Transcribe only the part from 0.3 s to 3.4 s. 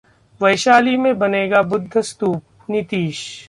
वैशाली में बनेगा बुद्ध स्तूप: नीतीश